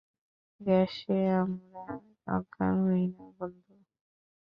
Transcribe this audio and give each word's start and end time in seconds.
গ্যাসে 0.61 1.19
আমরা 1.41 1.83
অজ্ঞান 2.27 2.75
হই 2.85 3.03
না, 3.13 3.23
বন্ধু। 3.37 3.73